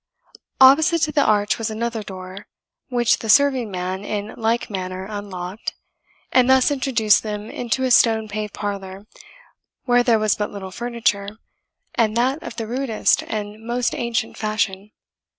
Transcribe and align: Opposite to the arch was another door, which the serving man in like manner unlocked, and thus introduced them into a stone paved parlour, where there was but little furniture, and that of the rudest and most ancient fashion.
Opposite 0.59 1.03
to 1.03 1.11
the 1.11 1.23
arch 1.23 1.59
was 1.59 1.69
another 1.69 2.01
door, 2.01 2.47
which 2.89 3.19
the 3.19 3.29
serving 3.29 3.69
man 3.69 4.03
in 4.03 4.33
like 4.35 4.67
manner 4.67 5.05
unlocked, 5.05 5.75
and 6.31 6.49
thus 6.49 6.71
introduced 6.71 7.21
them 7.21 7.51
into 7.51 7.83
a 7.83 7.91
stone 7.91 8.27
paved 8.27 8.51
parlour, 8.55 9.05
where 9.85 10.01
there 10.01 10.17
was 10.17 10.33
but 10.35 10.49
little 10.49 10.71
furniture, 10.71 11.37
and 11.93 12.17
that 12.17 12.41
of 12.41 12.55
the 12.55 12.65
rudest 12.65 13.21
and 13.27 13.63
most 13.63 13.93
ancient 13.93 14.37
fashion. 14.39 14.89